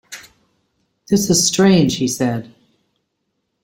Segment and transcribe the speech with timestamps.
[1.09, 2.51] “This is strange!” he said.